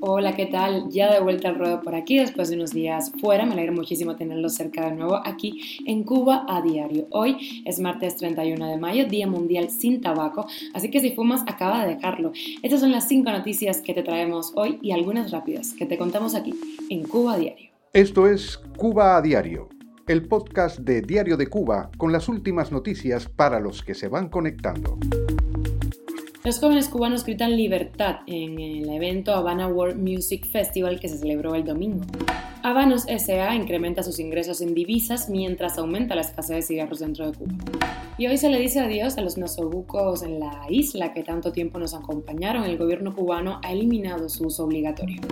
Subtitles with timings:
[0.00, 0.88] Hola, ¿qué tal?
[0.90, 3.46] Ya de vuelta al ruedo por aquí después de unos días fuera.
[3.46, 7.06] Me alegra muchísimo tenerlos cerca de nuevo aquí en Cuba a diario.
[7.10, 11.86] Hoy es martes 31 de mayo, Día Mundial sin Tabaco, así que si fumas, acaba
[11.86, 12.32] de dejarlo.
[12.62, 16.34] Estas son las cinco noticias que te traemos hoy y algunas rápidas que te contamos
[16.34, 16.52] aquí
[16.90, 17.70] en Cuba a diario.
[17.92, 19.68] Esto es Cuba a diario,
[20.08, 24.28] el podcast de Diario de Cuba con las últimas noticias para los que se van
[24.28, 24.98] conectando.
[26.46, 31.56] Los jóvenes cubanos gritan libertad en el evento Havana World Music Festival que se celebró
[31.56, 32.04] el domingo.
[32.62, 37.36] Habanos SA incrementa sus ingresos en divisas mientras aumenta la escasez de cigarros dentro de
[37.36, 37.52] Cuba.
[38.16, 41.80] Y hoy se le dice adiós a los nosobucos en la isla que tanto tiempo
[41.80, 42.62] nos acompañaron.
[42.62, 45.22] El gobierno cubano ha eliminado su uso obligatorio.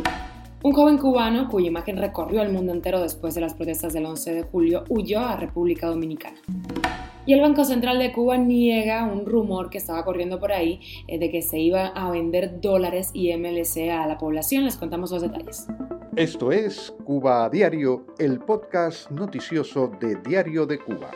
[0.65, 4.35] Un joven cubano, cuya imagen recorrió el mundo entero después de las protestas del 11
[4.35, 6.39] de julio, huyó a República Dominicana.
[7.27, 11.19] Y el Banco Central de Cuba niega un rumor que estaba corriendo por ahí eh,
[11.19, 14.65] de que se iba a vender dólares y MLC a la población.
[14.65, 15.67] Les contamos los detalles.
[16.17, 21.11] Esto es Cuba Diario, el podcast noticioso de Diario de Cuba.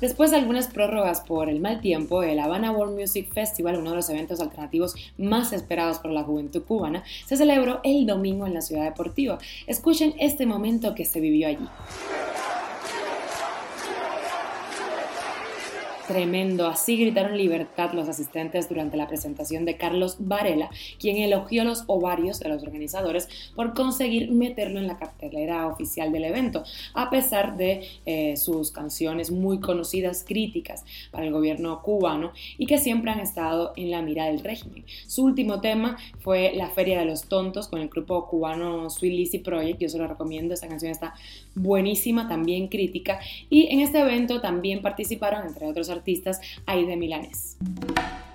[0.00, 3.96] Después de algunas prórrogas por el mal tiempo, el Havana World Music Festival, uno de
[3.96, 8.60] los eventos alternativos más esperados por la juventud cubana, se celebró el domingo en la
[8.60, 9.38] ciudad deportiva.
[9.66, 11.66] Escuchen este momento que se vivió allí.
[16.06, 21.82] Tremendo, así gritaron libertad los asistentes durante la presentación de Carlos Varela, quien elogió los
[21.88, 26.62] ovarios de los organizadores por conseguir meterlo en la cartelera oficial del evento,
[26.94, 32.78] a pesar de eh, sus canciones muy conocidas críticas para el gobierno cubano y que
[32.78, 34.84] siempre han estado en la mira del régimen.
[35.08, 39.38] Su último tema fue La Feria de los Tontos con el grupo cubano Sweet Lizzy
[39.38, 41.14] Project, yo se lo recomiendo, esta canción está
[41.56, 43.18] buenísima, también crítica,
[43.50, 47.56] y en este evento también participaron, entre otros artistas, Aide Milanes.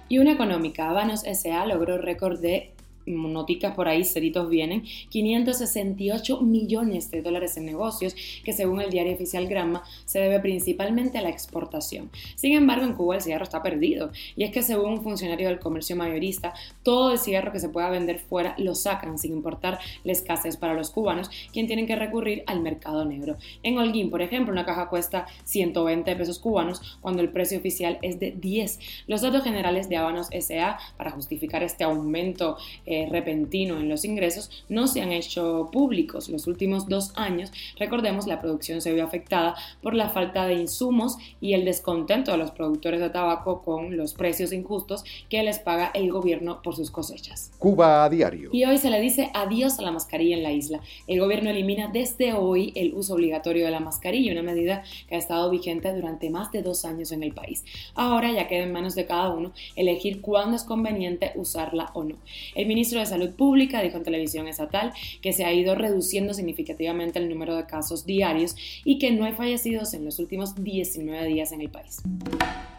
[0.09, 1.65] Y una económica, Habanos S.A.
[1.65, 2.73] logró récord de
[3.11, 9.13] noticas por ahí, ceritos vienen, 568 millones de dólares en negocios, que según el diario
[9.13, 12.09] oficial Gramma se debe principalmente a la exportación.
[12.35, 15.59] Sin embargo, en Cuba el cigarro está perdido, y es que según un funcionario del
[15.59, 20.11] comercio mayorista, todo el cigarro que se pueda vender fuera lo sacan sin importar la
[20.11, 23.37] escasez para los cubanos, quien tienen que recurrir al mercado negro.
[23.63, 28.19] En Holguín, por ejemplo, una caja cuesta 120 pesos cubanos cuando el precio oficial es
[28.19, 28.79] de 10.
[29.07, 34.49] Los datos generales de Habanos SA para justificar este aumento eh, repentino en los ingresos
[34.69, 36.29] no se han hecho públicos.
[36.29, 41.17] Los últimos dos años, recordemos, la producción se vio afectada por la falta de insumos
[41.39, 45.91] y el descontento de los productores de tabaco con los precios injustos que les paga
[45.93, 47.51] el gobierno por sus cosechas.
[47.59, 48.49] Cuba a diario.
[48.51, 50.81] Y hoy se le dice adiós a la mascarilla en la isla.
[51.07, 55.17] El gobierno elimina desde hoy el uso obligatorio de la mascarilla, una medida que ha
[55.17, 57.63] estado vigente durante más de dos años en el país.
[57.95, 62.15] Ahora ya queda en manos de cada uno elegir cuándo es conveniente usarla o no.
[62.55, 67.19] El ministro de Salud Pública dijo en televisión estatal que se ha ido reduciendo significativamente
[67.19, 71.51] el número de casos diarios y que no hay fallecidos en los últimos 19 días
[71.51, 72.01] en el país.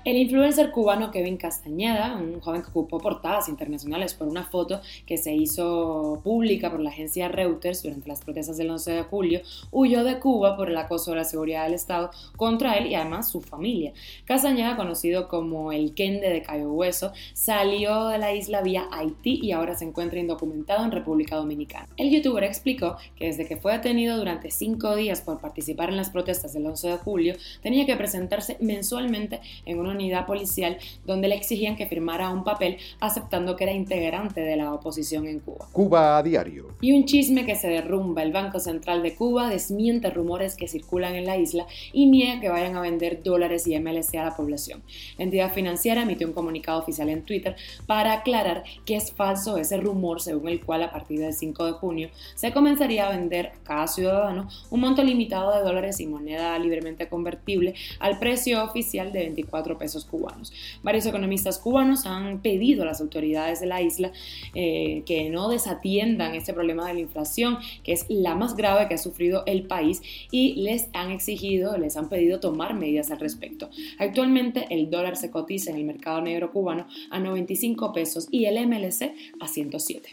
[0.04, 5.16] El influencer cubano Kevin Castañeda, un joven que ocupó portadas internacionales por una foto que
[5.16, 10.02] se hizo pública por la agencia Reuters durante las protestas del 11 de julio, huyó
[10.02, 13.42] de Cuba por el acoso de la seguridad del Estado contra él y además su
[13.42, 13.92] familia.
[14.24, 19.52] Castañeda, conocido como el Kende de Cayo Hueso, salió de la isla vía Haití y
[19.52, 21.86] ahora se encuentra indocumentado en República Dominicana.
[21.96, 26.10] El youtuber explicó que desde que fue detenido durante cinco días por participar en las
[26.10, 31.36] protestas del 11 de julio, tenía que presentarse mensualmente en una unidad policial donde le
[31.36, 35.68] exigían que firmara un papel aceptando que era integrante de la oposición en Cuba.
[35.72, 36.68] Cuba a diario.
[36.80, 38.22] Y un chisme que se derrumba.
[38.22, 42.48] El Banco Central de Cuba desmiente rumores que circulan en la isla y niega que
[42.48, 44.82] vayan a vender dólares y MLC a la población.
[45.18, 49.76] La entidad financiera emitió un comunicado oficial en Twitter para aclarar que es falso ese
[49.76, 53.64] rumor según el cual a partir del 5 de junio se comenzaría a vender a
[53.64, 59.20] cada ciudadano un monto limitado de dólares y moneda libremente convertible al precio oficial de
[59.20, 60.52] 24 pesos cubanos.
[60.84, 64.12] Varios economistas cubanos han pedido a las autoridades de la isla
[64.54, 68.94] eh, que no desatiendan este problema de la inflación, que es la más grave que
[68.94, 73.70] ha sufrido el país, y les han exigido, les han pedido tomar medidas al respecto.
[73.98, 78.64] Actualmente el dólar se cotiza en el mercado negro cubano a 95 pesos y el
[78.64, 80.10] MLC a 107.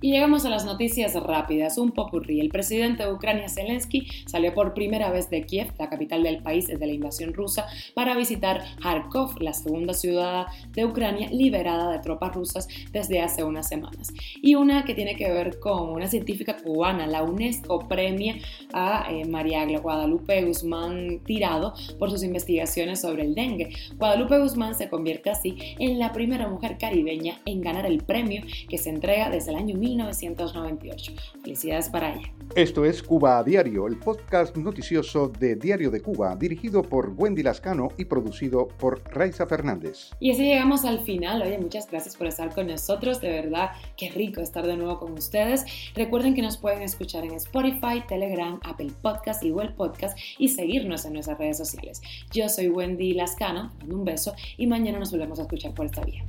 [0.00, 2.40] Y llegamos a las noticias rápidas, un popurrí.
[2.40, 6.66] El presidente de Ucrania, Zelensky, salió por primera vez de Kiev, la capital del país
[6.66, 12.34] desde la invasión rusa, para visitar Kharkov, la segunda ciudad de Ucrania liberada de tropas
[12.34, 14.12] rusas desde hace unas semanas.
[14.42, 17.06] Y una que tiene que ver con una científica cubana.
[17.06, 18.36] La UNESCO premia
[18.72, 23.70] a eh, María Guadalupe Guzmán Tirado por sus investigaciones sobre el dengue.
[23.96, 28.78] Guadalupe Guzmán se convierte así en la primera mujer caribeña en ganar el premio que
[28.78, 31.12] se entrega desde el año 1998.
[31.42, 32.32] Felicidades para ella.
[32.56, 37.42] Esto es Cuba a Diario, el podcast noticioso de Diario de Cuba, dirigido por Wendy
[37.42, 40.10] Lascano y producido por Raiza Fernández.
[40.20, 41.42] Y así llegamos al final.
[41.42, 43.20] Oye, muchas gracias por estar con nosotros.
[43.20, 45.64] De verdad, qué rico estar de nuevo con ustedes.
[45.94, 51.04] Recuerden que nos pueden escuchar en Spotify, Telegram, Apple Podcast y Google Podcast y seguirnos
[51.04, 52.00] en nuestras redes sociales.
[52.32, 56.24] Yo soy Wendy Lascano, un beso y mañana nos volvemos a escuchar por esta vía.